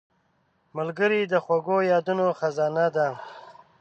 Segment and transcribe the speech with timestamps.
[0.77, 3.07] ملګری د خوږو یادونو خزانه ده